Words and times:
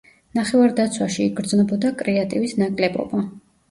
ნახევარდაცვაში 0.37 1.23
იგრძნობოდა 1.27 1.95
კრეატივის 2.03 2.61
ნაკლებობა. 2.67 3.27